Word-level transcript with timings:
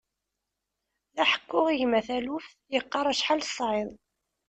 La 1.15 1.23
ḥekkuɣ 1.31 1.65
i 1.69 1.75
gma 1.81 2.01
taluft, 2.07 2.57
yeqqar 2.73 3.05
acḥal 3.11 3.41
tesɛiḍ. 3.41 3.89